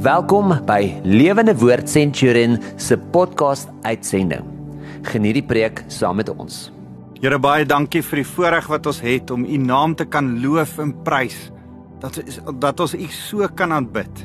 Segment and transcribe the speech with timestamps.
[0.00, 4.46] Welkom by Lewende Woord Centurion se podcast uitsending.
[5.04, 6.70] Geniet die preek saam met ons.
[7.20, 10.78] Here baie dankie vir die voorreg wat ons het om U naam te kan loof
[10.80, 11.36] en prys.
[12.00, 12.16] Dat
[12.64, 14.24] dat ons U so kan aanbid.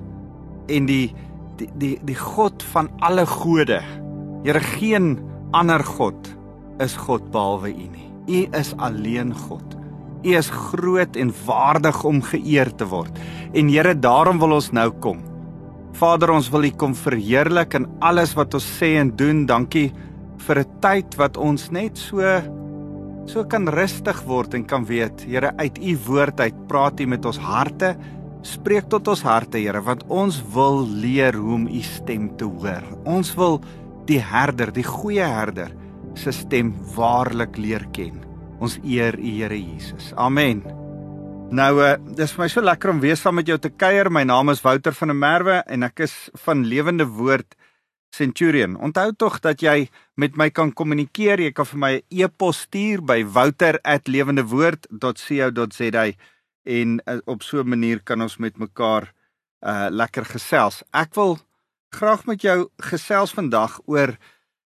[0.71, 1.11] En die
[1.59, 3.83] die die die God van alle gode.
[4.47, 5.17] Here geen
[5.51, 6.31] ander God
[6.79, 8.09] is God behalwe U nie.
[8.31, 9.75] U is alleen God.
[10.23, 13.25] U is groot en waardig om geëer te word.
[13.51, 15.34] En Here, daarom wil ons nou kom.
[15.95, 19.45] Vader, ons wil U kom verheerlik in alles wat ons sê en doen.
[19.47, 19.93] Dankie
[20.43, 22.19] vir 'n tyd wat ons net so
[23.25, 27.25] so kan rustig word en kan weet, Here, uit U woord uit praat U met
[27.25, 27.95] ons harte.
[28.43, 32.83] Spreek tot ons harte, Here, want ons wil leer hoe om U stem te hoor.
[33.05, 33.61] Ons wil
[34.05, 35.71] die herder, die goeie herder
[36.13, 38.21] se stem waarlik leer ken.
[38.59, 40.13] Ons eer U Here Jesus.
[40.17, 40.74] Amen.
[41.53, 44.09] Nou, uh, dis vir my so lekker om weer saam met jou te kuier.
[44.09, 47.55] My naam is Wouter van der Merwe en ek is van Lewende Woord
[48.15, 48.77] Centurion.
[48.81, 51.39] Onthou tog dat jy met my kan kommunikeer.
[51.43, 56.11] Jy kan vir my 'n e e-pos stuur by wouter@lewendewoord.co.za
[56.65, 59.13] en uh, op so 'n manier kan ons met mekaar
[59.61, 60.83] uh lekker gesels.
[60.93, 61.37] Ek wil
[61.89, 64.17] graag met jou gesels vandag oor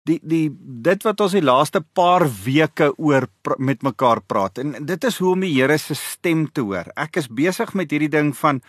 [0.06, 0.48] die die
[0.86, 5.34] dit wat ons die laaste paar weke oor met mekaar praat en dit is hoe
[5.34, 6.92] om die Here se stem te hoor.
[6.95, 8.62] Ek is besig met hierdie ding van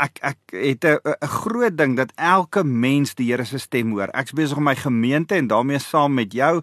[0.00, 4.10] ek ek het 'n groot ding dat elke mens die Here se stem hoor.
[4.14, 6.62] Ek's besig om my gemeente en daarmee saam met jou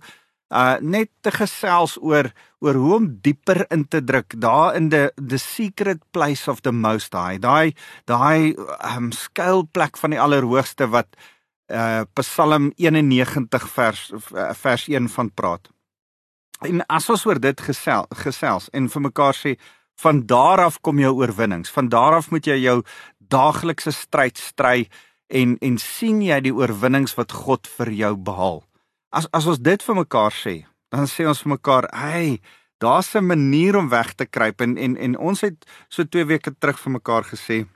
[0.50, 5.12] uh net te gesels oor oor hoe om dieper in te druk daar in the
[5.16, 7.40] the secret place of the most high.
[7.40, 8.56] Daai daai
[8.96, 11.37] um skuilplek van die allerhoogste wat uh
[12.14, 14.12] Psalm 91 vers
[14.62, 15.68] vers 1 van praat.
[16.66, 19.58] En as ons oor dit gesels gesels en vir mekaar sê
[20.02, 21.70] van daar af kom jou oorwinnings.
[21.74, 22.82] Van daar af moet jy jou
[23.18, 24.88] daaglikse stryd stry
[25.28, 28.64] en en sien jy die oorwinnings wat God vir jou behaal.
[29.12, 30.56] As as ons dit vir mekaar sê,
[30.94, 32.42] dan sê ons vir mekaar, "Hey,
[32.80, 36.56] daar's 'n manier om weg te kruip." En en en ons het so 2 weke
[36.60, 37.68] terug vir mekaar gesê,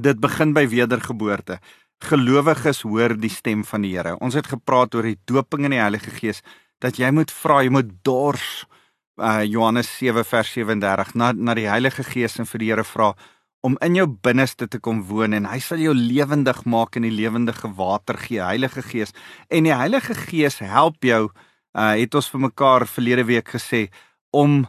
[0.00, 1.58] dit begin by wedergeboorte.
[2.00, 4.16] Gelowiges hoor die stem van die Here.
[4.24, 6.40] Ons het gepraat oor die doping in die Heilige Gees
[6.80, 8.64] dat jy moet vra, jy moet dors
[9.20, 13.12] uh Johannes 7 vers 37 na na die Heilige Gees en vir die Here vra
[13.60, 17.12] om in jou binneste te kom woon en hy sal jou lewendig maak en die
[17.12, 19.12] lewendige water gee Heilige Gees
[19.52, 23.88] en die Heilige Gees help jou uh het ons vir mekaar verlede week gesê
[24.32, 24.64] om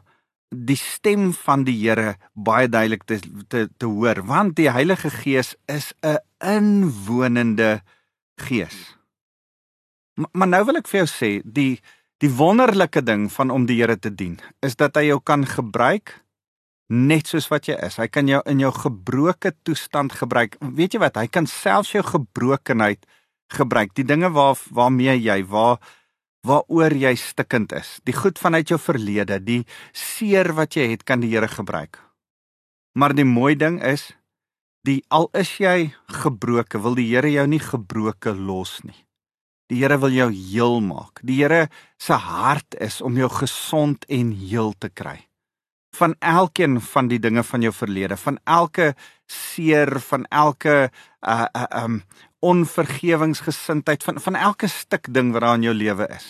[0.55, 5.55] die stem van die Here baie duidelik te te te hoor want die Heilige Gees
[5.67, 7.81] is 'n inwonende
[8.35, 8.97] gees.
[10.15, 11.81] Maar, maar nou wil ek vir jou sê die
[12.21, 16.13] Die wonderlike ding van om die Here te dien is dat hy jou kan gebruik
[16.91, 17.97] net soos wat jy is.
[17.97, 20.57] Hy kan jou in jou gebroke toestand gebruik.
[20.61, 21.17] Weet jy wat?
[21.17, 23.07] Hy kan selfs jou gebrokenheid
[23.55, 23.95] gebruik.
[23.97, 25.79] Die dinge waar waarmee jy waar
[26.47, 27.99] waaroor jy stikkend is.
[28.07, 29.61] Die goed vanuit jou verlede, die
[29.93, 31.99] seer wat jy het, kan die Here gebruik.
[32.97, 34.11] Maar die mooi ding is,
[34.83, 38.97] die al is jy gebroke, wil die Here jou nie gebroke los nie.
[39.71, 41.21] Die Here wil jou heel maak.
[41.23, 41.69] Die Here
[42.01, 45.21] se hart is om jou gesond en heel te kry.
[45.95, 48.93] Van elkeen van die dinge van jou verlede, van elke
[49.27, 50.89] seer, van elke
[51.21, 52.01] uh uh um
[52.41, 56.27] onvergewingsgesindheid, van van elke stuk ding wat daar in jou lewe is,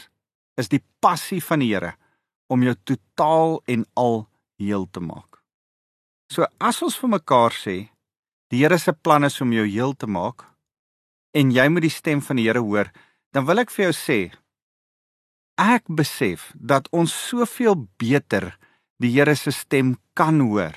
[0.59, 1.95] is die passie van die Here
[2.51, 4.25] om jou totaal en al
[4.59, 5.39] heel te maak.
[6.31, 7.75] So as ons vir mekaar sê,
[8.51, 10.45] die Here se plan is om jou heel te maak
[11.35, 12.91] en jy moet die stem van die Here hoor,
[13.31, 14.19] dan wil ek vir jou sê
[15.61, 18.51] ek besef dat ons soveel beter
[19.01, 20.75] die Here se stem kan hoor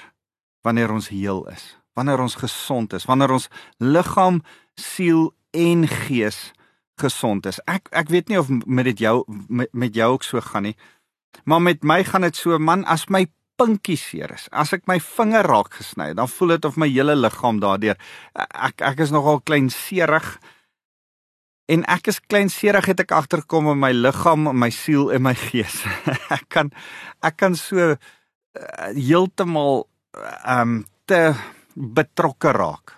[0.65, 3.51] wanneer ons heel is, wanneer ons gesond is, wanneer ons
[3.83, 4.41] liggaam,
[4.81, 6.53] siel en gees
[7.01, 7.61] gesond is.
[7.71, 10.77] Ek ek weet nie of met dit jou met, met jou ook so gaan nie.
[11.45, 13.27] Maar met my gaan dit so man as my
[13.59, 14.49] pinkie seer is.
[14.51, 17.99] As ek my vinger raak gesny, dan voel dit of my hele liggaam daardeur.
[18.35, 20.37] Ek ek is nogal klein seerig.
[21.71, 25.81] En ek is kleinserig het ek agterkom in my liggaam, my siel en my gees.
[26.37, 26.71] ek kan
[27.25, 27.97] ek kan so uh,
[28.93, 31.35] heeltemal ehm um, te
[31.75, 32.95] betrokke raak.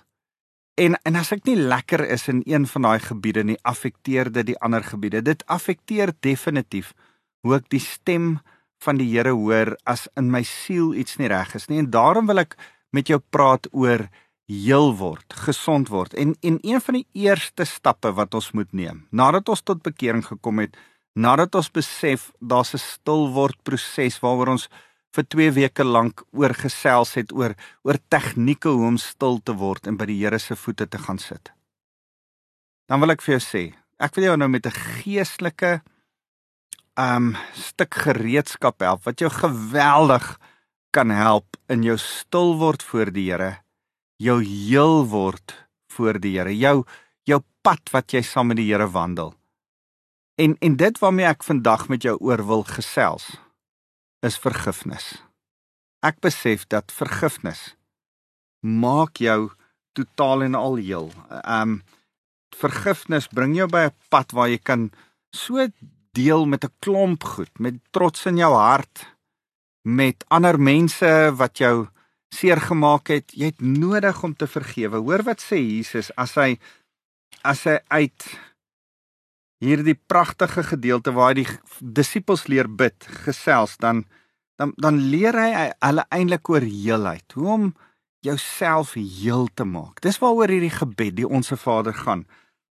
[0.76, 4.50] En en as ek nie lekker is in een van daai gebiede nie, affekteer dit
[4.52, 5.22] die ander gebiede.
[5.24, 6.92] Dit affekteer definitief
[7.40, 8.36] hoe ek die stem
[8.84, 11.80] van die Here hoor as in my siel iets nie reg is nie.
[11.80, 12.58] En daarom wil ek
[12.92, 14.04] met jou praat oor
[14.46, 16.14] heel word, gesond word.
[16.14, 20.24] En en een van die eerste stappe wat ons moet neem nadat ons tot bekering
[20.26, 20.76] gekom het,
[21.16, 24.68] nadat ons besef daar's 'n stil word proses waaroor ons
[25.16, 27.54] vir 2 weke lank oor gesels het oor
[27.86, 31.18] oor tegnieke hoe om stil te word en by die Here se voete te gaan
[31.22, 31.52] sit.
[32.86, 33.62] Dan wil ek vir jou sê,
[33.98, 35.80] ek wil jou nou met 'n geestelike
[36.96, 40.38] um stuk gereedskap help wat jou geweldig
[40.92, 43.60] kan help in jou stil word voor die Here,
[44.18, 46.84] jou heel word voor die Here, jou
[47.24, 49.34] jou pad wat jy saam met die Here wandel.
[50.38, 53.45] En en dit waarmee ek vandag met jou oor wil gesels
[54.20, 55.22] is vergifnis.
[56.04, 57.74] Ek besef dat vergifnis
[58.60, 59.50] maak jou
[59.96, 61.10] totaal en al heel.
[61.44, 61.82] Um
[62.56, 64.90] vergifnis bring jou by 'n pad waar jy kan
[65.32, 65.66] so
[66.12, 69.06] deel met 'n klomp goed, met trots in jou hart,
[69.84, 71.88] met ander mense wat jou
[72.34, 73.32] seer gemaak het.
[73.32, 74.96] Jy het nodig om te vergewe.
[74.96, 76.58] Hoor wat sê Jesus as hy
[77.42, 78.38] as hy uit
[79.62, 81.46] hierdie pragtige gedeelte waar die
[81.80, 84.04] disippels leer bid, gesels dan
[84.56, 85.50] dan dan leer hy
[85.84, 87.66] hulle eintlik oor heelheid, hoe om
[88.24, 90.00] jouself heel te maak.
[90.00, 92.24] Dis waaroor hierdie gebed, die onsse Vader gaan.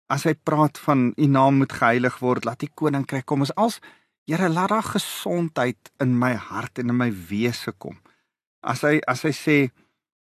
[0.06, 3.80] As hy praat van u naam moet geheilig word, laat die koninkryk kom, is als
[4.30, 7.96] Here laat daar gesondheid in my hart en in my wese kom.
[8.62, 9.56] As hy as hy sê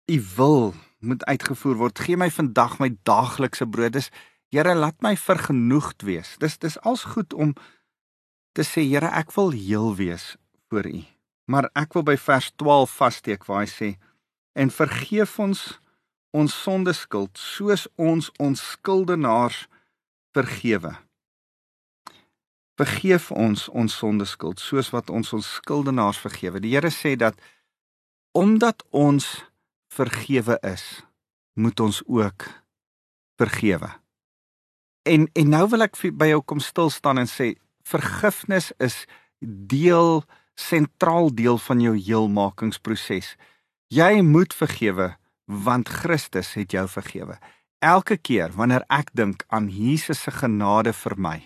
[0.05, 3.95] u wil moet uitgevoer word, gee my vandag my daaglikse brood.
[3.97, 4.11] Dis
[4.53, 6.35] Here laat my vergenoegd wees.
[6.39, 7.53] Dis dis als goed om
[8.55, 10.35] te sê Here, ek wil heel wees
[10.69, 11.03] voor u.
[11.51, 13.89] Maar ek wil by vers 12 vassteek waar hy sê
[14.57, 15.65] en vergeef ons
[16.35, 19.67] ons sonde skuld soos ons ons skuldenaars
[20.35, 20.95] vergewe.
[22.77, 26.61] Vergeef ons ons sonde skuld soos wat ons ons skuldenaars vergewe.
[26.63, 27.39] Die Here sê dat
[28.37, 29.27] omdat ons
[29.93, 30.83] vergewe is,
[31.57, 32.45] moet ons ook
[33.39, 33.89] vergewe.
[35.07, 37.53] En en nou wil ek by jou kom stil staan en sê
[37.87, 39.05] vergifnis is
[39.39, 40.23] deel
[40.57, 43.35] sentraal deel van jou heelmakingsproses.
[43.93, 45.13] Jy moet vergewe
[45.47, 47.37] want Christus het jou vergewe.
[47.79, 51.37] Elke keer wanneer ek dink aan Jesus se genade vir my,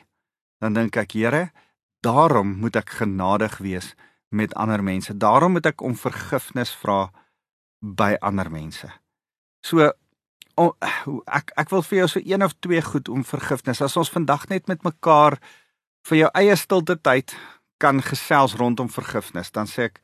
[0.64, 1.52] dan dink ek, Here,
[2.02, 3.94] daarom moet ek genadig wees
[4.31, 5.14] met ander mense.
[5.14, 7.12] Daarom moet ek om vergifnis vra
[7.81, 8.88] by ander mense.
[9.62, 9.92] So
[10.56, 10.74] oh,
[11.27, 13.81] ek ek wil vir jou so een of twee goed om vergifnis.
[13.81, 15.39] As ons vandag net met mekaar
[16.09, 17.36] vir jou eie stilte tyd
[17.81, 20.01] kan gesels rondom vergifnis, dan sê ek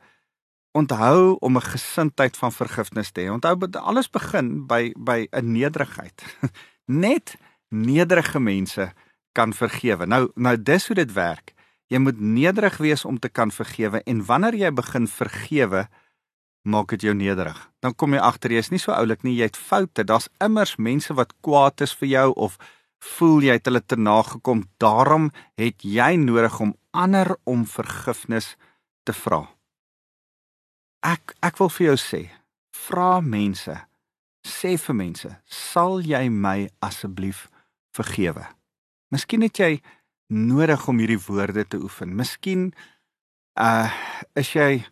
[0.78, 3.30] onthou om 'n gesindheid van vergifnis te hê.
[3.30, 6.24] Onthou alles begin by by 'n nederigheid.
[6.86, 7.36] Net
[7.68, 8.92] nederige mense
[9.32, 10.06] kan vergewe.
[10.06, 11.54] Nou nou dis hoe dit werk.
[11.86, 15.88] Jy moet nederig wees om te kan vergewe en wanneer jy begin vergewe,
[16.62, 17.58] maak dit jou nederig.
[17.82, 20.04] Dan kom jy agter jy is nie so oulik nie, jy het foute.
[20.04, 22.58] Daar's immers mense wat kwaad is vir jou of
[23.16, 24.64] voel jy het hulle te nagekom.
[24.82, 28.56] Daarom het jy nodig om ander om vergifnis
[29.06, 29.44] te vra.
[31.06, 32.22] Ek ek wil vir jou sê,
[32.74, 33.74] vra mense,
[34.42, 37.46] sê vir mense, sal jy my asseblief
[37.94, 38.48] vergewe?
[39.14, 39.78] Miskien het jy
[40.28, 42.16] nodig om hierdie woorde te oefen.
[42.16, 42.72] Miskien
[43.58, 43.88] uh
[44.38, 44.84] is jy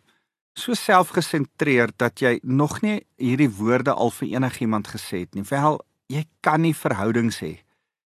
[0.57, 5.45] so selfgesentreerd dat jy nog nie hierdie woorde al vir enigiemand gesê het nie.
[5.45, 5.77] Wel,
[6.09, 7.59] jy kan nie verhoudings hê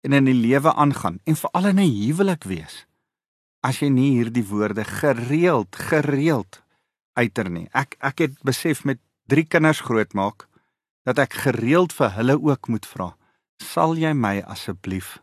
[0.02, 2.86] en in die lewe aangaan en veral in 'n huwelik wees
[3.62, 6.62] as jy nie hierdie woorde gereeld gereeld
[7.14, 7.68] uiter nie.
[7.72, 8.98] Ek ek het besef met
[9.30, 10.48] 3 kinders grootmaak
[11.06, 13.16] dat ek gereeld vir hulle ook moet vra,
[13.58, 15.22] "Sal jy my asseblief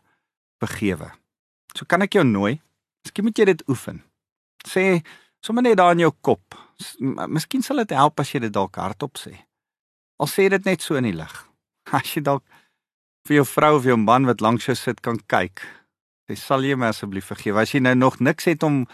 [0.58, 1.12] vergewe?"
[1.76, 2.60] So kan ek jou nooi.
[3.04, 4.02] Miskien moet jy dit oefen.
[4.66, 5.04] Sê
[5.40, 6.69] sommer net daar in jou kop.
[7.28, 9.34] Miskien sal dit help as jy dit dalk hardop sê.
[10.20, 11.34] Al sê dit net so in die lig.
[11.96, 12.44] As jy dalk
[13.28, 15.62] vir jou vrou of jou man wat langs jou sit kan kyk.
[16.28, 17.62] Sy sal jy my asseblief vergewe.
[17.62, 18.84] As jy nou nog niks het om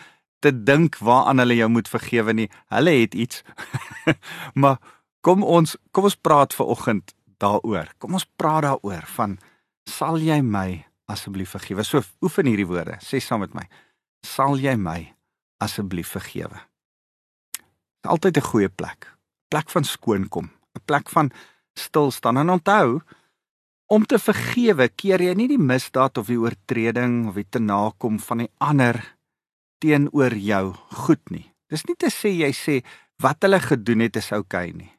[0.44, 2.46] te dink waaraan hulle jou moet vergewe nie.
[2.72, 3.42] Hulle het iets.
[4.60, 4.78] maar
[5.26, 7.90] kom ons kom ons praat ver oggend daaroor.
[7.98, 9.38] Kom ons praat daaroor van
[9.90, 11.84] sal jy my asseblief vergewe?
[11.86, 13.00] So oefen hierdie woorde.
[13.02, 13.66] Sê saam met my.
[14.26, 15.00] Sal jy my
[15.62, 16.62] asseblief vergewe?
[18.06, 19.16] Altyd 'n goeie plek.
[19.48, 21.30] Plek van skoon kom, 'n plek van
[21.74, 23.00] stil staan en onthou
[23.86, 28.18] om te vergewe keer jy nie die misdaad of die oortreding of die te nakom
[28.18, 29.16] van die ander
[29.78, 31.52] teenoor jou goed nie.
[31.70, 32.82] Dis nie te sê jy sê
[33.22, 34.92] wat hulle gedoen het is oukei okay nie.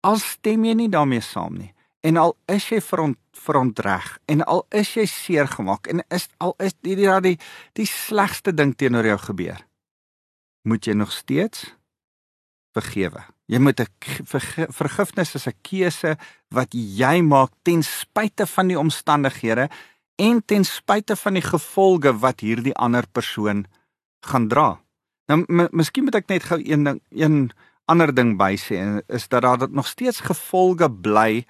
[0.00, 4.64] Al stem jy nie daarmee saam nie en al is jy veront, verontreg en al
[4.72, 7.36] is jy seer gemaak en is al is die die die,
[7.76, 9.60] die slegste ding teenoor jou gebeur
[10.68, 11.74] moet jy nog steeds
[12.76, 13.22] vergewe.
[13.46, 13.86] Jy moet 'n
[14.72, 16.16] vergifnis is 'n keuse
[16.50, 19.68] wat jy maak ten spyte van die omstandighede
[20.16, 23.66] en ten spyte van die gevolge wat hierdie ander persoon
[24.20, 24.80] gaan dra.
[25.28, 27.52] Nou miskien moet ek net gou een ding een
[27.86, 31.44] ander ding by sê is dat daar nog steeds gevolge bly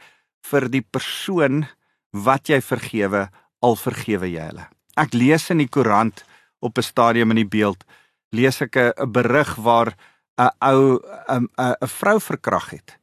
[0.50, 1.66] vir die persoon
[2.10, 3.28] wat jy vergewe
[3.60, 4.68] al vergewe jy hulle.
[4.96, 6.24] Ek lees in die koerant
[6.60, 7.84] op 'n stadium in die beeld
[8.32, 9.94] lees ek 'n berig waar
[10.40, 12.98] 'n ou 'n 'n vrou verkrag het.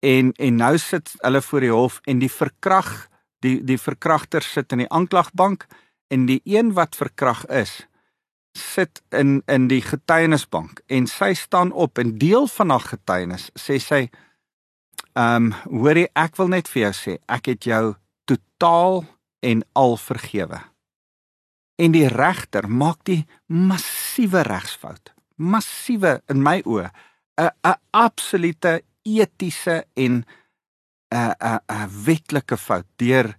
[0.00, 4.72] En en nou sit hulle voor die hof en die verkrag die die verkragter sit
[4.72, 5.66] in die aanklagbank
[6.08, 7.86] en die een wat verkrag is
[8.52, 13.78] sit in in die getuienisbank en sy staan op en deel van haar getuienis sê
[13.78, 14.08] sy
[15.12, 15.52] ehm um,
[15.82, 19.04] hoorie ek wil net vir jou sê ek het jou totaal
[19.40, 20.60] en al vergewe.
[21.78, 25.14] En die regter maak die massiewe regsfout.
[25.38, 26.90] Massiewe in my oë
[27.38, 30.24] 'n 'n absolute etiese en
[31.10, 33.36] 'n 'n 'n wetlike fout deur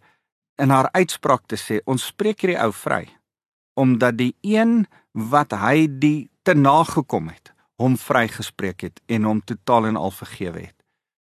[0.58, 3.08] in haar uitspraak te sê ons spreek hierdie ou vry
[3.76, 9.86] omdat die een wat hy die te nagekom het hom vrygespreek het en hom totaal
[9.86, 10.80] en al vergewe het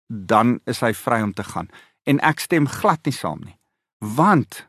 [0.09, 1.69] dan is hy vry om te gaan.
[2.04, 3.59] En ek stem glad nie saam nie
[4.04, 4.66] want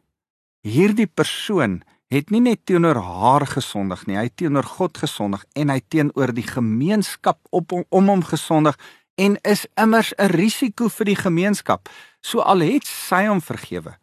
[0.64, 1.82] hierdie persoon
[2.16, 6.34] het nie net teenoor haar gesondig nie, hy het teenoor God gesondig en hy teenoor
[6.36, 8.78] die gemeenskap op om, om hom gesondig
[9.22, 11.90] en is immers 'n risiko vir die gemeenskap.
[12.22, 13.96] So al het sy hom vergewe,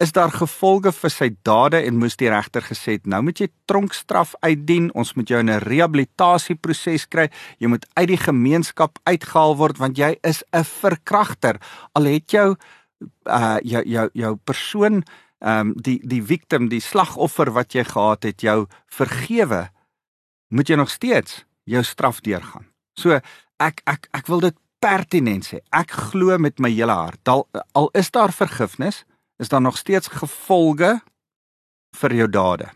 [0.00, 3.48] is daar gevolge vir sy dade en moes die regter gesê het, nou moet jy
[3.66, 9.56] tronkstraf uitdien, ons moet jou in 'n rehabilitasieproses kry, jy moet uit die gemeenskap uitgehaal
[9.56, 11.60] word want jy is 'n verkragter.
[11.94, 12.56] Al het jou
[13.26, 15.04] uh jou jou jou persoon
[15.40, 19.68] ehm um, die die victim, die slagoffer wat jy gehad het, jou vergewe,
[20.48, 22.66] moet jy nog steeds jou straf deurgaan.
[22.98, 23.20] So
[23.60, 25.60] ek ek ek wil dit pertinent sê.
[25.72, 27.28] Ek glo met my hele hart.
[27.28, 29.04] Al, al is daar vergifnis,
[29.40, 30.98] is daar nog steeds gevolge
[32.00, 32.68] vir jou dade.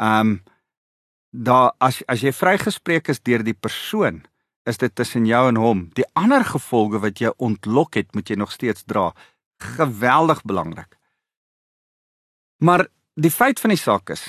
[0.00, 0.36] Ehm um,
[1.36, 4.22] daar as as jy vrygespreek is deur die persoon,
[4.64, 5.88] is dit tussen jou en hom.
[5.94, 9.10] Die ander gevolge wat jy ontlok het, moet jy nog steeds dra.
[9.76, 10.96] Geweldig belangrik.
[12.58, 14.24] Maar die feit van die saak is,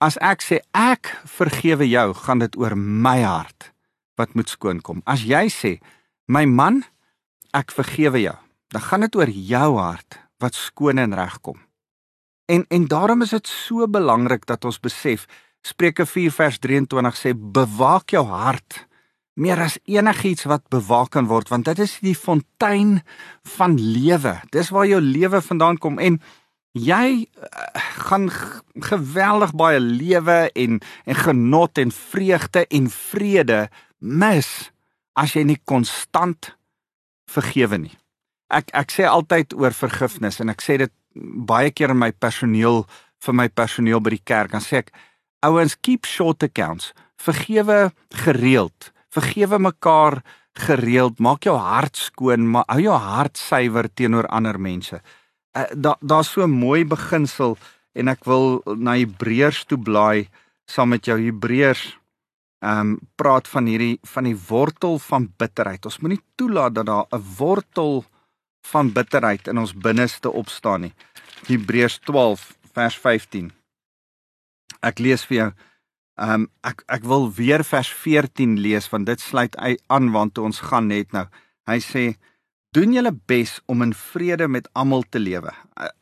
[0.00, 3.72] as ek sê ek vergewe jou, gaan dit oor my hart
[4.16, 5.02] wat moet skoon kom.
[5.04, 5.76] As jy sê,
[6.28, 6.82] my man,
[7.56, 8.36] ek vergewe jou,
[8.72, 11.60] dan gaan dit oor jou hart wat skoon en reg kom.
[12.48, 15.26] En en daarom is dit so belangrik dat ons besef
[15.66, 18.84] Spreuke 4 vers 23 sê bewaak jou hart
[19.36, 23.00] meer as enigiets wat bewaak kan word want dit is die fontein
[23.56, 24.36] van lewe.
[24.54, 26.20] Dis waar jou lewe vandaan kom en
[26.76, 28.28] jy uh, gaan
[28.88, 33.60] geweldig baie lewe en en genot en vreugde en vrede
[33.98, 34.50] mis
[35.16, 36.52] as jy nie konstant
[37.32, 37.96] vergewe nie.
[38.52, 42.84] Ek ek sê altyd oor vergifnis en ek sê dit baie keer in my personeel
[43.24, 44.92] vir my personeel by die kerk dan sê ek
[45.46, 47.88] ouens keep short accounts vergewe
[48.24, 50.20] gereeld vergewe mekaar
[50.56, 55.00] gereeld, maak jou hart skoon, maar hou jou hart suiwer teenoor ander mense.
[55.56, 57.56] Uh, daar daar's so 'n mooi beginsel
[57.92, 60.28] en ek wil na Hebreërs toe blaai
[60.66, 61.98] saam met jou Hebreërs
[62.60, 65.84] ehm um, praat van hierdie van die wortel van bitterheid.
[65.84, 68.04] Ons moenie toelaat dat daar 'n wortel
[68.66, 70.94] van bitterheid in ons binneste opstaan nie.
[71.46, 73.52] Hebreërs 12 vers 15.
[74.80, 75.52] Ek lees vir jou
[76.16, 80.60] Ehm um, ek ek wil weer vers 14 lees want dit sluit aan want ons
[80.64, 81.26] gaan net nou.
[81.68, 82.04] Hy sê
[82.76, 85.52] doen julle bes om in vrede met almal te lewe.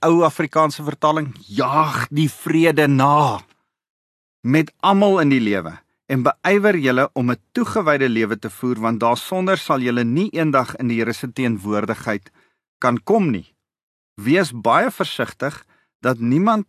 [0.03, 3.41] Ou Afrikaanse vertaling: jaag die vrede na
[4.45, 5.73] met almal in die lewe
[6.13, 10.77] en beywer julle om 'n toegewyde lewe te voer want daarsonder sal julle nie eendag
[10.77, 12.31] in die Here se teenwoordigheid
[12.79, 13.55] kan kom nie.
[14.21, 15.65] Wees baie versigtig
[16.01, 16.67] dat niemand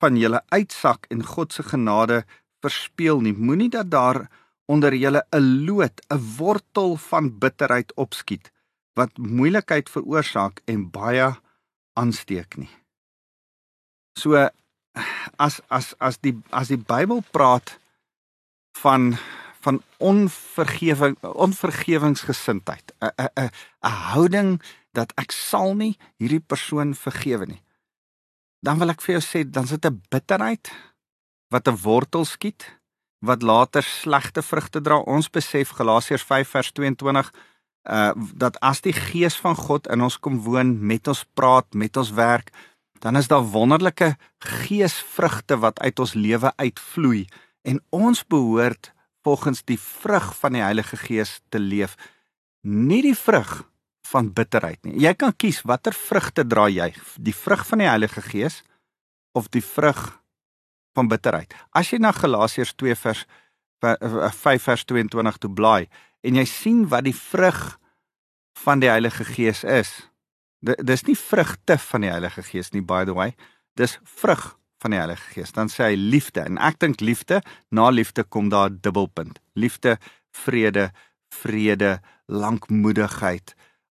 [0.00, 2.24] van julle uitsak en God se genade
[2.60, 3.32] verspeel nie.
[3.32, 4.28] Moenie dat daar
[4.66, 8.53] onder julle 'n lood, 'n wortel van bitterheid opskiet
[8.94, 11.32] wat moeilikheid veroorsaak en baie
[11.98, 12.70] aansteek nie.
[14.18, 14.48] So
[15.36, 17.78] as as as die as die Bybel praat
[18.78, 19.16] van
[19.64, 23.50] van onvergewing onvergewingsgesindheid 'n 'n 'n
[23.82, 27.62] 'n houding dat ek sal nie hierdie persoon vergewe nie
[28.64, 30.72] dan wil ek vir jou sê dan sit 'n bitterheid
[31.52, 32.64] wat 'n wortel skiet
[33.20, 34.98] wat later slegte vrugte dra.
[34.98, 37.32] Ons besef Galasiërs 5 vers 22
[37.84, 41.96] uh dat as die gees van God in ons kom woon, met ons praat, met
[41.96, 42.50] ons werk,
[43.04, 47.26] dan is daar wonderlike geesvrugte wat uit ons lewe uitvloei
[47.62, 48.92] en ons behoort
[49.24, 51.96] volgens die vrug van die Heilige Gees te leef.
[52.62, 53.64] Nie die vrug
[54.08, 54.96] van bitterheid nie.
[55.00, 56.90] Jy kan kies watter vrugte dra jy?
[57.16, 58.62] Die vrug van die Heilige Gees
[59.32, 60.00] of die vrug
[60.94, 61.54] van bitterheid.
[61.72, 63.24] As jy na Galasiërs 2 vers
[63.84, 65.88] 5 vers 22 toe blaai
[66.24, 67.78] en jy sien wat die vrug
[68.64, 69.92] van die Heilige Gees is.
[70.64, 73.34] Dis nie vrugte van die Heilige Gees nie by the way.
[73.76, 75.52] Dis vrug van die Heilige Gees.
[75.52, 77.42] Dan sê hy liefde en ek dink liefde,
[77.74, 79.40] na liefde kom daar dubbelpunt.
[79.58, 79.98] Liefde,
[80.34, 80.90] vrede,
[81.34, 81.98] vrede,
[82.32, 83.54] lankmoedigheid.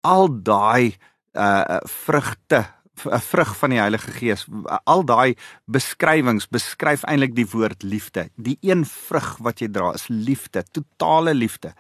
[0.05, 0.97] Al daai
[1.35, 2.65] uh vrugte,
[3.03, 4.47] 'n vrug van die Heilige Gees.
[4.85, 5.35] Al daai
[5.67, 8.29] beskrywings beskryf eintlik die woord liefde.
[8.37, 11.75] Die een vrug wat jy dra is liefde, totale liefde.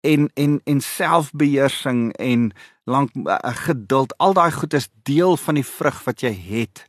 [0.00, 2.52] En en en selfbeheersing en
[2.84, 6.84] lank uh, geduld, al daai goed is deel van die vrug wat jy het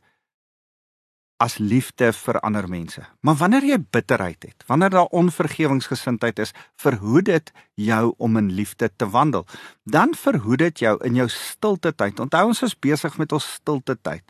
[1.40, 3.00] as liefde vir ander mense.
[3.24, 8.90] Maar wanneer jy bitterheid het, wanneer daar onvergewingsgesindheid is, verhoed dit jou om in liefde
[8.96, 9.46] te wandel.
[9.88, 12.20] Dan verhoed dit jou in jou stilte tyd.
[12.20, 14.24] Onthou ons is besig met ons stilte tyd.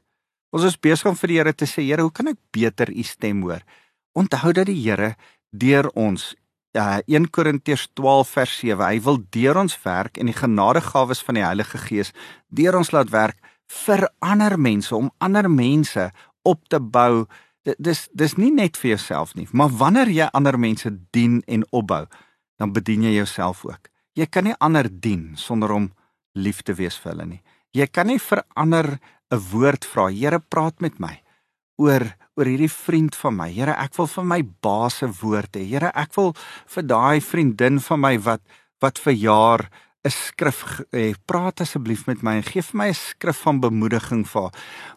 [0.55, 3.03] Ons is besig om vir die Here te sê, Here, hoe kan ek beter u
[3.07, 3.67] stem hoor?
[4.15, 5.17] Onthou dat die Here
[5.51, 6.33] deur ons
[6.71, 8.85] Ja, 1 Korintiërs 12 vers 7.
[8.87, 12.12] Hy wil deur ons werk en die genadegawes van die Heilige Gees
[12.55, 13.41] deur ons laat werk
[13.87, 16.11] vir ander mense om ander mense
[16.47, 17.27] op te bou.
[17.83, 22.05] Dis dis nie net vir jouself nie, maar wanneer jy ander mense dien en opbou,
[22.62, 23.91] dan bedien jy jouself ook.
[24.15, 25.91] Jy kan nie ander dien sonder om
[26.39, 27.43] lief te wees vir hulle nie.
[27.75, 29.00] Jy kan nie vir ander
[29.31, 30.07] 'n woord vra.
[30.07, 31.19] Here, praat met my
[31.79, 33.50] oor oor hierdie vriend van my.
[33.52, 35.66] Here, ek wil vir my baas se woord hê.
[35.75, 36.32] Here, ek wil
[36.75, 38.42] vir daai vriendin van my wat
[38.80, 39.62] wat vir jaar
[40.04, 41.12] 'n skrif hê.
[41.26, 44.50] Praat asseblief met my en gee vir my 'n skrif van bemoediging vir.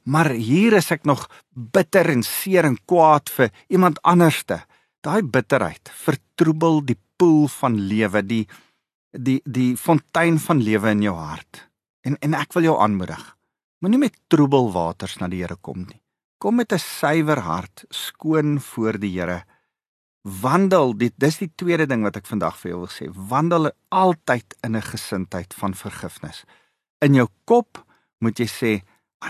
[0.06, 4.64] Maar hier is ek nog bitter en seer en kwaad vir iemand anderste.
[5.02, 8.48] Daai bitterheid vertroebel die poel van lewe, die
[9.12, 11.70] die die fontein van lewe in jou hart.
[12.04, 13.36] En en ek wil jou aanmoedig.
[13.80, 16.03] Moenie met troebel waters na die Here kom nie.
[16.44, 19.46] Kom met 'n suiwer hart, skoon voor die Here.
[20.22, 23.08] Wandel dit dis die tweede ding wat ek vandag vir jou wil sê.
[23.30, 26.44] Wandel altyd in 'n gesindheid van vergifnis.
[27.00, 27.86] In jou kop
[28.20, 28.82] moet jy sê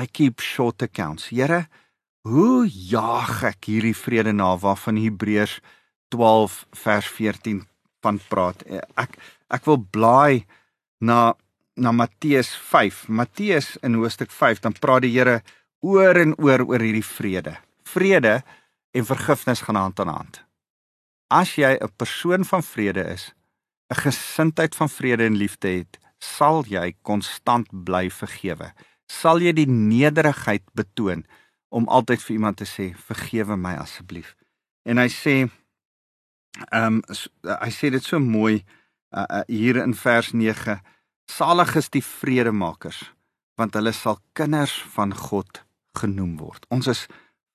[0.01, 1.29] i keep short accounts.
[1.29, 1.67] Here
[2.23, 5.59] hoe jaag ek hierdie vrede na waarvan Hebreërs
[6.09, 7.67] 12 vers 14
[8.01, 8.63] van praat?
[8.97, 9.17] Ek
[9.49, 10.45] ek wil blaai
[10.99, 11.35] na
[11.75, 15.43] na Matteus 5 Matteus in hoofstuk 5 dan praat die Here
[15.83, 18.39] oor en oor oor hierdie vrede vrede
[18.93, 20.43] en vergifnis gaan hand aan hand
[21.33, 23.33] As jy 'n persoon van vrede is,
[23.89, 28.73] 'n gesindheid van vrede en liefde het, sal jy konstant bly vergewe.
[29.07, 31.25] Sal jy die nederigheid betoon
[31.69, 34.35] om altyd vir iemand te sê vergewe my asseblief.
[34.85, 35.49] En hy sê
[36.71, 37.03] ehm um,
[37.41, 38.63] hy sê dit so mooi
[39.11, 40.81] uh, uh, hier in vers 9
[41.25, 43.13] salig is die vredemakers
[43.57, 45.63] want hulle sal kinders van God
[45.97, 46.65] genoem word.
[46.73, 47.05] Ons is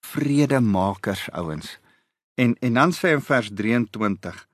[0.07, 1.79] vredemakers ouens.
[2.38, 4.46] En en dan sê in vers 23: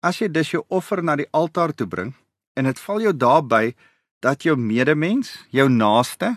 [0.00, 2.14] As jy dus jou offer na die altaar toe bring
[2.56, 3.74] en dit val jou daarby
[4.20, 6.34] dat jou medemens, jou naaste,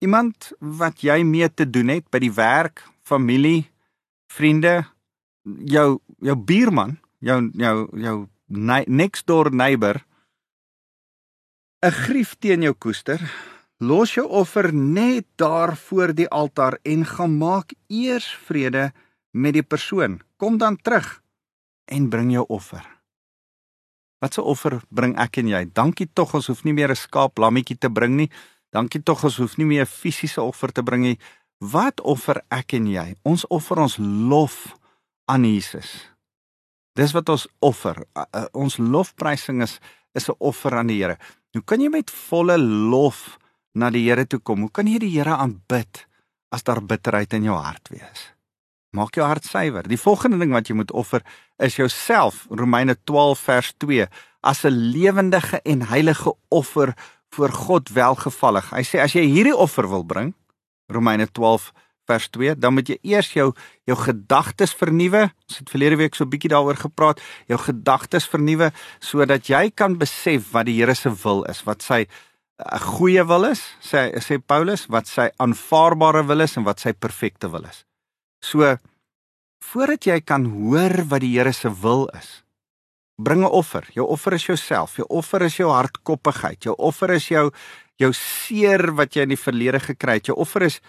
[0.00, 3.68] iemand wat jy mee te doen het by die werk, familie,
[4.32, 4.86] vriende,
[5.44, 8.16] jou jou buurman, jou jou jou
[8.86, 10.00] next door neighbor
[11.84, 13.20] 'n grief teen jou koester,
[13.78, 18.92] los jou offer net daar voor die altaar en gaan maak eers vrede
[19.30, 20.20] met die persoon.
[20.36, 21.22] Kom dan terug
[21.84, 22.84] en bring jou offer.
[24.18, 25.64] Wat 'n offer bring ek en jy?
[25.72, 28.30] Dankie tog ons hoef nie meer 'n skaap lammetjie te bring nie.
[28.70, 31.18] Dankie tog ons hoef nie meer 'n fisiese offer te bring nie.
[31.58, 33.14] Wat offer ek en jy?
[33.22, 34.76] Ons offer ons lof
[35.24, 36.10] aan Jesus.
[36.94, 38.06] Dis wat ons offer.
[38.52, 39.80] Ons lofprysing is
[40.14, 41.18] is 'n offer aan die Here.
[41.52, 43.38] Hoe kan jy met volle lof
[43.76, 44.64] na die Here toe kom?
[44.64, 46.06] Hoe kan jy die Here aanbid
[46.54, 48.30] as daar bitterheid in jou hart wees?
[48.96, 49.84] Maak jou hart suiwer.
[49.84, 51.24] Die volgende ding wat jy moet offer
[51.62, 52.46] is jouself.
[52.48, 54.08] Romeine 12 vers 2
[54.40, 56.94] as 'n lewendige en heilige offer
[57.34, 58.70] voor God welgevallig.
[58.70, 60.34] Hy sê as jy hierdie offer wil bring,
[60.88, 61.72] Romeine 12
[62.06, 63.52] vers 2, dan moet jy eers jou
[63.84, 65.32] jou gedagtes vernuwe.
[65.48, 67.20] Ons het verlede week so 'n bietjie daaroor gepraat.
[67.48, 72.06] Jou gedagtes vernuwe sodat jy kan besef wat die Here se wil is, wat sy
[72.58, 76.92] 'n goeie wil is, sê sê Paulus, wat sy aanvaarbare wil is en wat sy
[76.92, 77.84] perfekte wil is.
[78.40, 78.76] So
[79.60, 82.44] voordat jy kan hoor wat die Here se wil is,
[83.20, 83.84] bring 'n offer.
[83.92, 84.96] Jou offer is jouself.
[84.96, 86.64] Jou offer is jou hardkoppigheid.
[86.64, 87.50] Jou offer is jou
[87.96, 90.26] jou seer wat jy in die verlede gekry het.
[90.26, 90.80] Jou offer is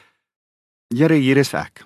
[0.90, 1.84] Here, hier is ek.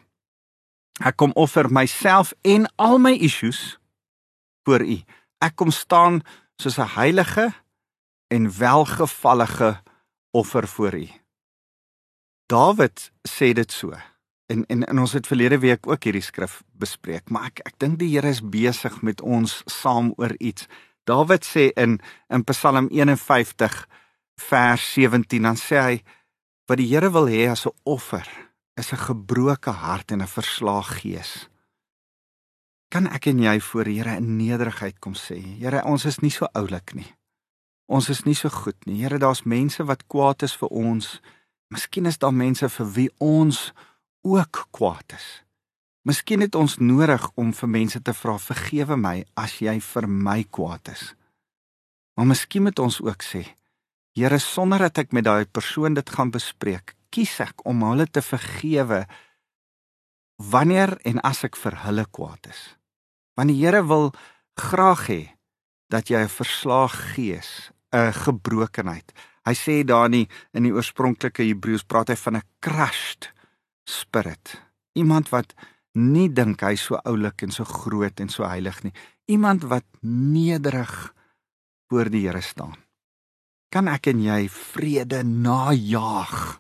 [1.02, 3.80] Ek kom offer myself en al my issues
[4.64, 5.04] voor U.
[5.42, 6.22] Ek kom staan
[6.62, 7.54] soos 'n heilige
[8.32, 9.82] en welgevallige
[10.32, 11.08] offer voor U.
[12.46, 13.92] Dawid sê dit so
[14.52, 18.00] en en, en ons het verlede week ook hierdie skrif bespreek, maar ek ek dink
[18.00, 20.68] die Here is besig met ons saam oor iets.
[21.08, 22.00] Dawid sê in
[22.32, 23.78] in Psalm 51
[24.50, 25.96] vers 17 dan sê hy
[26.68, 28.28] wat die Here wil hê as 'n offer
[28.80, 31.50] is 'n gebroke hart en 'n verslaag gees.
[32.92, 36.32] Kan ek en jy voor die Here in nederigheid kom sê, Here, ons is nie
[36.32, 37.16] so oulik nie.
[37.92, 39.02] Ons is nie so goed nie.
[39.04, 41.18] Here, daar's mense wat kwaad is vir ons.
[41.72, 43.72] Miskien is daar mense vir wie ons
[44.24, 45.26] ook kwaad is.
[46.08, 50.40] Miskien het ons nodig om vir mense te vra vergewe my as jy vir my
[50.50, 51.12] kwaad is.
[52.16, 53.44] Maar miskien moet ons ook sê
[54.12, 58.20] Here sonder dat ek met daai persoon dit gaan bespreek, kies ek om hulle te
[58.20, 59.06] vergewe
[60.52, 62.64] wanneer en as ek vir hulle kwaad is.
[63.40, 64.12] Want die Here wil
[64.60, 65.22] graag hê
[65.88, 69.12] dat jy 'n verslaag gees, 'n gebrokenheid.
[69.46, 73.32] Hy sê daar nie in die oorspronklike Hebreëus praat hy van 'n crushed
[73.86, 74.62] spirit.
[74.94, 75.54] Iemand wat
[75.94, 78.94] nie dink hy so oulik en so groot en so heilig nie.
[79.28, 81.14] Iemand wat nederig
[81.90, 82.76] voor die Here staan.
[83.72, 86.60] Kan ek en jy vrede najag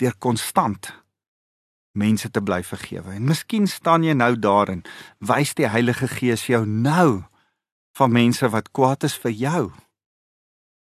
[0.00, 0.92] deur konstant
[1.92, 3.12] mense te bly vergewe?
[3.12, 4.84] En miskien staan jy nou daarin,
[5.20, 7.24] wys die Heilige Gees jou nou
[7.96, 9.72] van mense wat kwaad is vir jou.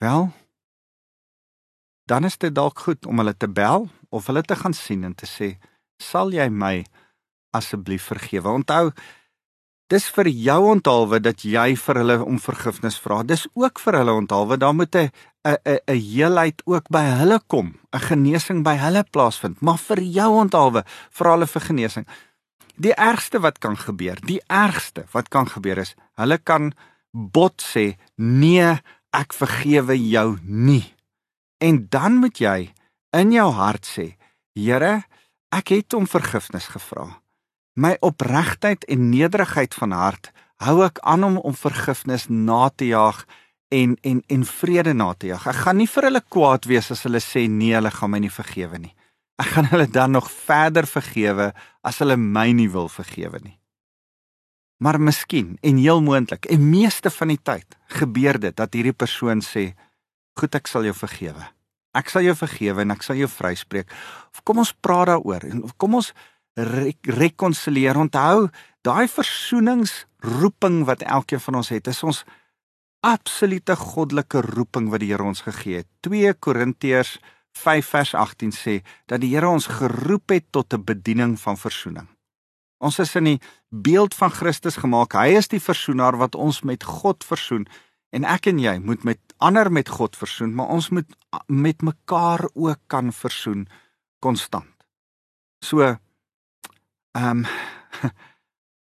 [0.04, 0.32] Wel,
[2.04, 5.14] dan is dit dalk goed om hulle te bel of hulle te gaan sien en
[5.14, 5.46] te sê,
[5.96, 6.84] "Sal jy my
[7.56, 8.90] asseblief vergewe?" Onthou,
[9.88, 13.22] dis vir jou onthaalwe dat jy vir hulle om vergifnis vra.
[13.22, 15.10] Dis ook vir hulle onthaalwe, daar moet 'n
[15.44, 20.30] 'n 'n heelheid ook by hulle kom, 'n genesing by hulle plaasvind, maar vir jou
[20.44, 22.06] onthaalwe, vra hulle vir genesing.
[22.76, 26.72] Die ergste wat kan gebeur, die ergste wat kan gebeur is, hulle kan
[27.12, 28.80] bot sê, "Nee,
[29.14, 30.94] ek vergewe jou nie."
[31.64, 32.72] En dan moet jy
[33.16, 34.14] in jou hart sê,
[34.55, 35.03] Here,
[35.50, 37.09] ek het om vergifnis gevra.
[37.74, 40.31] My opregtheid en nederigheid van hart
[40.62, 43.24] hou ek aan om om vergifnis na te jaag
[43.74, 45.48] en en en vrede na te jaag.
[45.50, 48.31] Ek gaan nie vir hulle kwaad wees as hulle sê nee, hulle gaan my nie
[48.31, 48.94] vergewe nie.
[49.42, 51.50] Ek gaan hulle dan nog verder vergewe
[51.83, 53.59] as hulle my nie wil vergewe nie.
[54.82, 59.40] Maar miskien en heel moontlik en meeste van die tyd gebeur dit dat hierdie persoon
[59.40, 59.74] sê,
[60.38, 61.44] "Goed, ek sal jou vergewe.
[61.94, 63.90] Ek sal jou vergewe en ek sal jou vryspreek."
[64.32, 66.12] Of kom ons praat daaroor en kom ons
[66.54, 67.96] re rekonsilieer.
[67.96, 68.48] Onthou,
[68.82, 72.24] daai versoeningsroeping wat elkeen van ons het, is ons
[73.04, 75.88] absolute goddelike roeping wat die Here ons gegee het.
[76.00, 77.18] 2 Korintiërs
[77.54, 82.13] 5 vers 18 sê dat die Here ons geroep het tot 'n bediening van versoening.
[82.85, 83.40] Ons is in die
[83.73, 85.16] beeld van Christus gemaak.
[85.16, 87.66] Hy is die versoenaar wat ons met God versoen
[88.14, 91.09] en ek en jy moet met ander met God versoen, maar ons moet
[91.51, 93.66] met mekaar ook kan versoen
[94.23, 94.70] konstant.
[95.64, 95.97] So
[97.14, 97.47] Ehm um,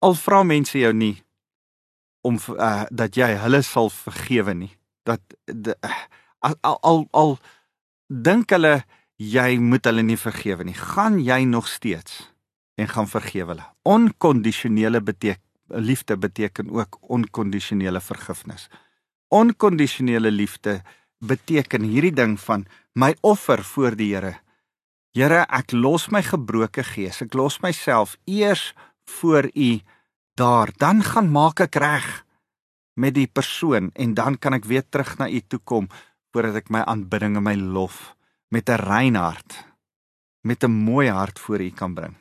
[0.06, 1.14] al vra mense jou nie
[2.26, 4.70] om uh, dat jy hulle sal vergewe nie.
[5.04, 5.76] Dat de,
[6.40, 7.36] al al al, al
[8.08, 8.80] dink hulle
[9.20, 10.74] jy moet hulle nie vergewe nie.
[10.74, 12.31] Gaan jy nog steeds
[12.74, 13.66] en gaan vergewe hulle.
[13.82, 18.68] Onkondisionele beteken liefde beteken ook onkondisionele vergifnis.
[19.28, 20.82] Onkondisionele liefde
[21.18, 24.34] beteken hierdie ding van my offer voor die Here
[25.12, 27.18] Here, ek los my gebroke gees.
[27.20, 28.70] Ek los myself eers
[29.04, 29.80] voor U
[30.40, 30.72] daar.
[30.80, 32.06] Dan gaan maak ek reg
[32.96, 35.90] met die persoon en dan kan ek weer terug na U toe kom
[36.32, 38.16] voordat ek my aanbidding en my lof
[38.48, 39.52] met 'n rein hart
[40.48, 42.16] met 'n mooi hart voor U kan bring.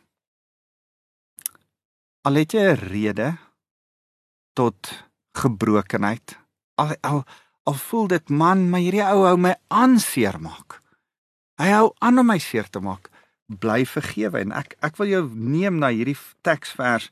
[2.22, 3.38] Al het jy 'n rede
[4.54, 6.38] tot gebrokenheid.
[6.76, 7.24] Al al
[7.64, 10.82] al voel dit man, maar hierdie ou hou my aan seermaak.
[11.62, 13.10] Hy hou aan om my seer te maak.
[13.48, 17.10] Bly vergewe en ek ek wil jou neem na hierdie teksvers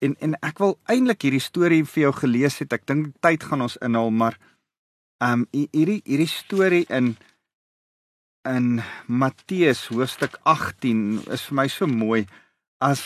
[0.00, 2.72] en en ek wil eintlik hierdie storie vir jou gelees het.
[2.72, 4.38] Ek dink tyd gaan ons inhaal, maar
[5.20, 7.16] ehm um, hierdie hierdie storie in
[8.48, 12.26] in Matteus hoofstuk 18 is vir my so mooi
[12.80, 13.02] as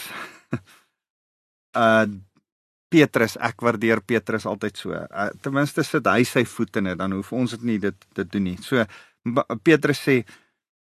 [1.74, 2.06] uh
[2.94, 4.94] Petrus, ek waardeer Petrus altyd so.
[4.94, 8.06] Uh, ten minste sit hy sy voet in dit, dan hoef ons dit nie dit
[8.14, 8.56] dit doen nie.
[8.62, 8.84] So
[9.66, 10.22] Petrus sê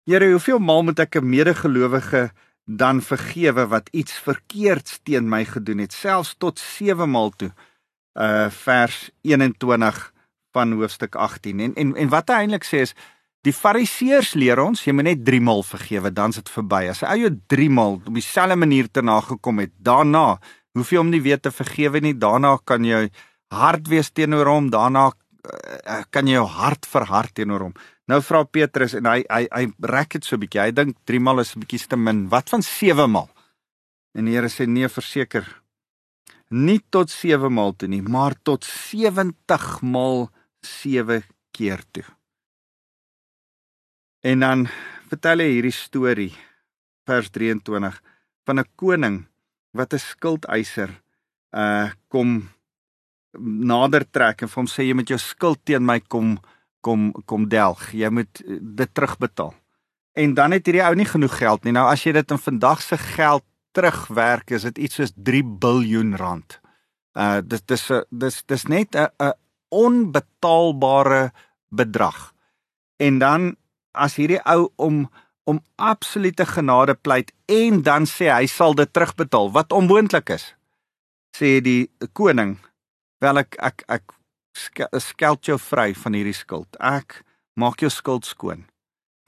[0.09, 2.31] Here, hoeveel maal moet ek 'n medegelowige
[2.67, 7.53] dan vergewe wat iets verkeerds teen my gedoen het, selfs tot 7 maal toe?
[8.15, 10.13] Uh vers 21
[10.53, 11.61] van hoofstuk 18.
[11.61, 12.95] En en en wat hy eintlik sê is
[13.47, 16.89] die fariseërs leer ons jy moet net 3 maal vergewe, dan's dit verby.
[16.89, 20.41] As hy jou 3 maal op dieselfde manier te nagekom het, daarna
[20.79, 22.15] hoef jy hom nie weer te vergewe nie.
[22.15, 23.09] Daarna kan jy
[23.51, 27.75] hard wees teenoor hom, daarna uh, kan jy jou hart verhard teenoor hom.
[28.11, 30.63] Nou vra Petrus en hy hy hy rek dit so 'n bietjie.
[30.63, 32.29] Hy dink 3 maal is 'n bietjie te min.
[32.29, 33.31] Wat van 7 maal?
[34.15, 35.47] En die Here sê nee, verseker.
[36.51, 40.31] Nie tot 7 maal toe nie, maar tot 70 maal
[40.63, 42.05] 7 keer toe.
[44.23, 44.69] En dan
[45.09, 46.35] vertel hy hierdie storie
[47.07, 48.03] vers 23
[48.47, 49.30] van 'n koning
[49.73, 50.91] wat 'n skuldeiser
[51.55, 52.49] uh kom
[53.39, 56.39] nader trek en vir hom sê jy moet jou skuld teen my kom
[56.81, 57.93] kom kom delg.
[57.93, 59.55] Jy moet uh, dit terugbetaal.
[60.13, 61.73] En dan het hierdie ou nie genoeg geld nie.
[61.73, 66.17] Nou as jy dit in vandag se geld terugwerk, is dit iets soos 3 biljoen
[66.17, 66.59] rand.
[67.15, 69.33] Uh dit dis dis dis net 'n 'n
[69.71, 71.33] onbetaalbare
[71.71, 72.35] bedrag.
[72.99, 73.57] En dan
[73.93, 75.11] as hierdie ou om
[75.51, 80.51] om absolute genade pleit en dan sê hy sal dit terugbetaal wat onmoontlik is
[81.37, 82.59] sê die koning.
[83.21, 84.15] Wel ek ek ek
[85.01, 86.79] skeld jou vry van hierdie skuld.
[86.81, 87.23] Ek
[87.61, 88.67] maak jou skuld skoon.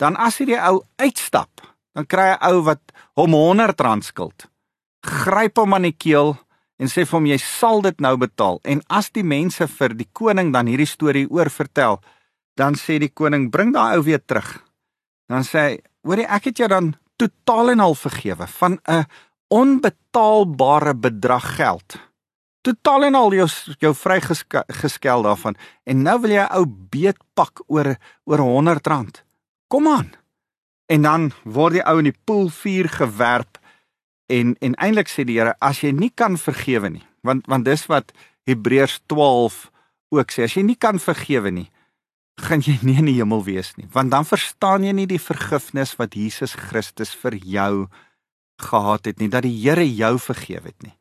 [0.00, 1.62] Dan as hierdie ou uitstap
[1.94, 2.82] dan kry 'n ou wat
[3.16, 4.48] hom 100 rand skuld.
[5.04, 6.38] Gryp hom aan die keel
[6.78, 8.60] en sê vir hom jy sal dit nou betaal.
[8.64, 12.00] En as die mense vir die koning dan hierdie storie oor vertel
[12.56, 14.64] dan sê die koning bring daai ou weer terug.
[15.28, 19.04] Dan sê hy hoorie ek het jou dan totaal en al vergewe van 'n
[19.48, 21.98] onbetaalbare bedrag geld.
[22.60, 27.96] Totaal en al jou jou vrygeskel daarvan en nou wil jy 'n ou beetpak oor
[28.24, 29.24] oor 100 rand.
[29.68, 30.12] Kom aan.
[30.86, 33.58] En dan word die ou in die poel vuur gewerp
[34.26, 37.86] en en eintlik sê die Here as jy nie kan vergewe nie want want dis
[37.90, 38.12] wat
[38.48, 39.70] Hebreërs 12
[40.12, 41.68] ook sê as jy nie kan vergewe nie
[42.42, 45.94] gaan jy nie in die hemel wees nie, want dan verstaan jy nie die vergifnis
[45.98, 47.88] wat Jesus Christus vir jou
[48.62, 50.96] gehad het nie, dat die Here jou vergewe het nie.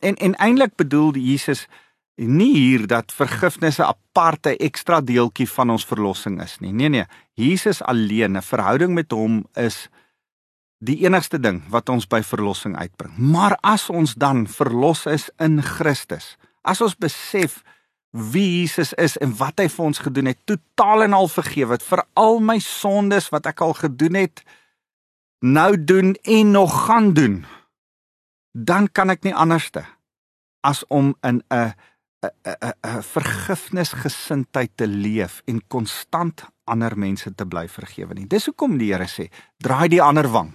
[0.00, 1.66] En en eintlik bedoel Jesus
[2.16, 6.72] nie hier dat vergifnis 'n aparte ekstra deeltjie van ons verlossing is nie.
[6.72, 9.88] Nee nee, Jesus alleen, 'n verhouding met hom is
[10.78, 13.16] die enigste ding wat ons by verlossing uitbring.
[13.16, 17.62] Maar as ons dan verlos is in Christus, as ons besef
[18.14, 21.82] wie Jesus is en wat hy vir ons gedoen het, totaal en al vergewe het
[21.82, 24.44] vir al my sondes wat ek al gedoen het,
[25.42, 27.42] nou doen en nog gaan doen.
[28.54, 29.82] Dan kan ek nie anderste
[30.62, 31.74] as om in 'n
[32.22, 38.26] 'n 'n vergifnisgesindheid te leef en konstant ander mense te bly vergewe nie.
[38.26, 40.54] Dis hoekom die Here sê, draai die ander wang.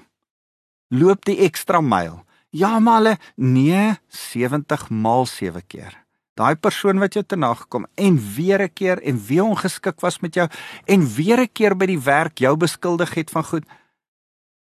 [0.90, 2.26] Loop die ekstra myl.
[2.50, 6.09] Ja, maar hulle nee 70 maal 7 keer
[6.40, 10.20] daai persoon wat jou te na gekom en weer 'n keer en weer ongeskik was
[10.20, 10.48] met jou
[10.86, 13.66] en weer 'n keer by die werk jou beskuldig het van goed.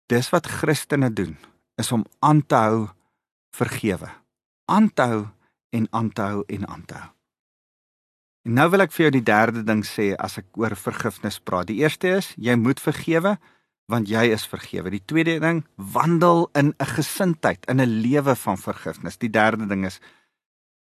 [0.08, 1.38] Dis wat Christene doen,
[1.76, 2.90] is om aan te hou
[3.52, 4.10] vergewe.
[4.66, 5.28] Aan te hou
[5.70, 7.10] en aan te hou en aan te hou.
[8.44, 11.68] En nou wil ek vir jou die derde ding sê as ek oor vergifnis praat.
[11.68, 13.38] Die eerste is jy moet vergewe
[13.92, 14.90] want jy is vergewe.
[14.90, 19.18] Die tweede ding, wandel in 'n gesindheid, in 'n lewe van vergifnis.
[19.18, 20.00] Die derde ding is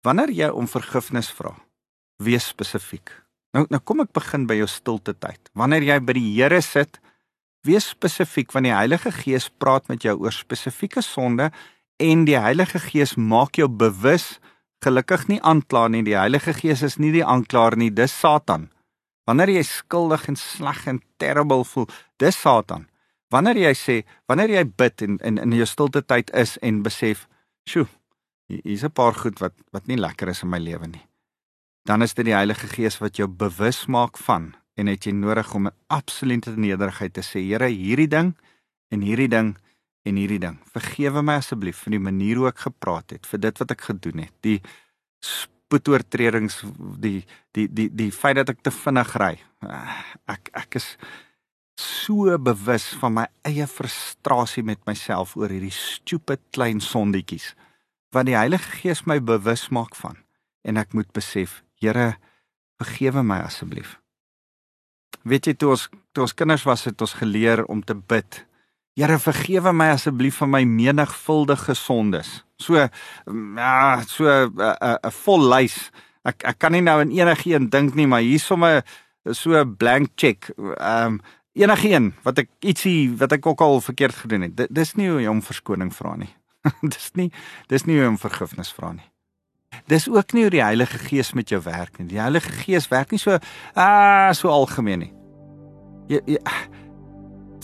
[0.07, 1.57] Wanneer jy om vergifnis vra,
[2.23, 3.11] wees spesifiek.
[3.57, 5.41] Nou nou kom ek begin by jou stilte tyd.
[5.59, 7.01] Wanneer jy by die Here sit,
[7.67, 11.51] wees spesifiek want die Heilige Gees praat met jou oor spesifieke sonde
[11.99, 14.37] en die Heilige Gees maak jou bewus
[14.85, 16.05] gelukkig nie aankla nie.
[16.07, 18.69] Die Heilige Gees is nie die aanklaer nie, dis Satan.
[19.27, 21.89] Wanneer jy skuldig en sleg en terrible voel,
[22.23, 22.87] dis Satan.
[23.35, 23.97] Wanneer jy sê,
[24.31, 27.27] wanneer jy bid en in in jou stilte tyd is en besef,
[27.69, 27.89] "Sjoe,
[28.49, 31.07] hier's 'n paar goed wat wat nie lekker is in my lewe nie.
[31.85, 35.55] Dan is dit die Heilige Gees wat jou bewus maak van en het jy nodig
[35.55, 38.37] om 'n absolute nederigheid te sê, Here, hierdie ding
[38.91, 39.57] en hierdie ding
[40.03, 40.59] en hierdie ding.
[40.73, 44.19] Vergewe my asseblief vir die manier hoe ek gepraat het, vir dit wat ek gedoen
[44.19, 44.33] het.
[44.41, 44.61] Die
[45.21, 46.65] spoetoortredings,
[47.01, 49.39] die die die die feit dat ek te vinnig ry.
[50.27, 50.97] Ek ek is
[51.77, 57.55] so bewus van my eie frustrasie met myself oor hierdie stupid klein sondetjies
[58.11, 60.17] wat die Heilige Gees my bewus maak van
[60.63, 62.17] en ek moet besef, Here,
[62.83, 63.99] vergewe my asseblief.
[65.29, 68.43] Weet jy toe ons toe ons kinders was het ons geleer om te bid.
[68.99, 72.43] Here, vergewe my asseblief van my menigvuldige sondes.
[72.59, 74.53] So ja, so 'n
[75.07, 75.91] 'n vol lys.
[76.25, 78.85] Ek ek kan nie nou in enigiets dink nie, maar hier sommer
[79.25, 80.51] so 'n blank check.
[80.59, 81.21] Ehm um,
[81.55, 84.75] enigiets wat ek ietsie wat ek ook al verkeerd gedoen het.
[84.75, 86.35] Dis nie hoe jy om verskoning vra nie.
[86.95, 87.31] dis nie
[87.69, 89.07] dis nie om vergifnis vra nie.
[89.89, 92.09] Dis ook nie hoe die Heilige Gees met jou werk nie.
[92.09, 93.39] Die Heilige Gees werk nie so
[93.75, 95.13] ah so algemeen nie.
[96.09, 96.39] Jy, jy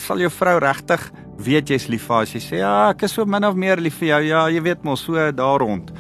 [0.05, 1.05] sal jou vrou regtig
[1.41, 3.81] weet jy's lief vir haar as jy sê ja, ek is so min of meer
[3.81, 4.23] lief vir jou.
[4.29, 5.93] Ja, jy weet mos so daar rond.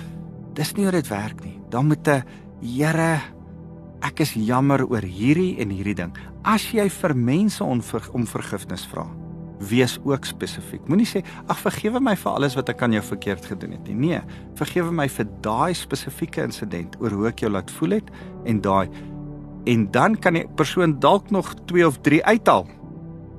[0.54, 1.58] Dis nie hoe dit werk nie.
[1.70, 2.22] Dan moet 'n
[2.64, 3.20] Here
[4.02, 6.12] ek is jammer oor hierdie en hierdie ding.
[6.44, 9.06] As jy vir mense om vergifnis vra,
[9.58, 10.84] wees ook spesifiek.
[10.88, 13.94] Moenie sê ag vergewe my vir alles wat ek aan jou verkeerd gedoen het nie.
[13.94, 14.20] Nee,
[14.58, 18.14] vergewe my vir daai spesifieke insident oor hoe ek jou laat voel het
[18.50, 18.88] en daai
[19.70, 22.66] en dan kan die persoon dalk nog 2 of 3 uithaal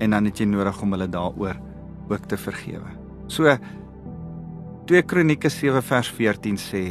[0.01, 1.59] en dan het jy nodig om hulle daaroor
[2.09, 2.89] ook te vergewe.
[3.27, 3.57] So
[4.89, 6.83] 2 Kronieke 7 vers 14 sê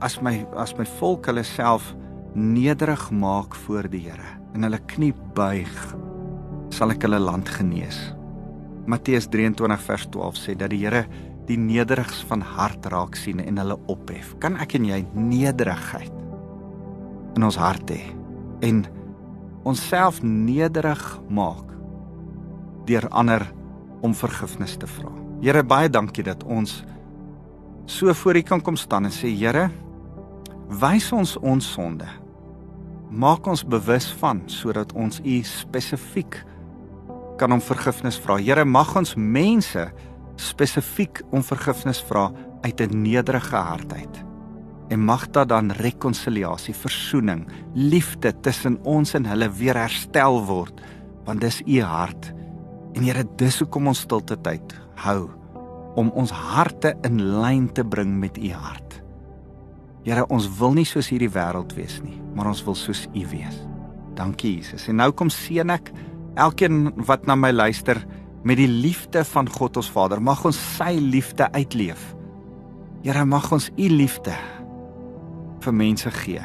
[0.00, 1.94] as my as my volk hulle self
[2.34, 5.74] nederig maak voor die Here en hulle knie buig
[6.74, 7.98] sal ek hulle land genees.
[8.90, 11.04] Matteus 23 vers 12 sê dat die Here
[11.46, 14.34] die nederigs van hart raak sien en hulle ophef.
[14.42, 16.14] Kan ek en jy nederigheid
[17.38, 18.02] in ons hart hê
[18.66, 18.82] en
[19.68, 21.70] onsself nederig maak
[22.88, 23.44] deur ander
[24.02, 25.12] om vergifnis te vra.
[25.40, 26.80] Here baie dankie dat ons
[27.90, 29.68] so voor U kan kom staan en sê Here,
[30.80, 32.06] wys ons ons sonde.
[33.10, 36.42] Maak ons bewus van sodat ons U spesifiek
[37.40, 38.36] kan om vergifnis vra.
[38.40, 39.86] Here, mag ons mense
[40.40, 42.28] spesifiek om vergifnis vra
[42.64, 44.24] uit 'n nederige hart uit.
[44.90, 50.80] En mag daar dan rekonsiliasie, versoening, liefde tussen ons en hulle weer herstel word,
[51.24, 52.32] want dis U hart.
[52.92, 55.30] En Here, dis hoekom ons stilte tyd hou
[55.94, 59.02] om ons harte in lyn te bring met U hart.
[60.04, 63.66] Here, ons wil nie soos hierdie wêreld wees nie, maar ons wil soos U wees.
[64.14, 64.88] Dankie Jesus.
[64.88, 65.92] En nou kom seën ek
[66.34, 67.98] elkeen wat na my luister
[68.44, 70.22] met die liefde van God ons Vader.
[70.22, 72.14] Mag ons sy liefde uitleef.
[73.04, 74.34] Here, mag ons U liefde
[75.60, 76.40] vir mense gee.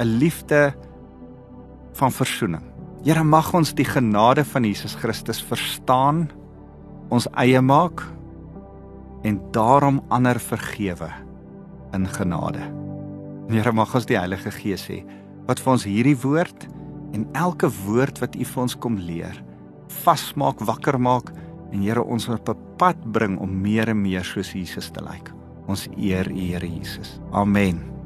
[0.00, 0.74] 'n Liefde
[1.92, 2.64] van verzoening.
[3.04, 6.30] Here mag ons die genade van Jesus Christus verstaan,
[7.08, 8.02] ons eie maak
[9.22, 11.10] en daarom ander vergewe
[11.92, 12.60] in genade.
[13.48, 15.00] Here mag ons die Heilige Gees hê
[15.48, 16.68] wat vir ons hierdie woord
[17.12, 19.36] en elke woord wat U vir ons kom leer,
[20.04, 21.32] vasmaak, wakker maak
[21.70, 25.32] en Here ons op 'n pad bring om meer en meer soos Jesus te lyk.
[25.66, 27.20] Ons eer U Here Jesus.
[27.32, 27.99] Amen.